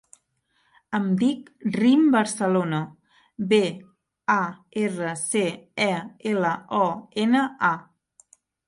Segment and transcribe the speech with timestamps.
[0.99, 2.81] Em dic Rim Barcelona:
[3.53, 3.61] be,
[4.39, 4.41] a,
[4.89, 5.45] erra, ce,
[5.91, 5.95] e,
[6.35, 6.91] ela, o,
[7.29, 8.37] ena, a.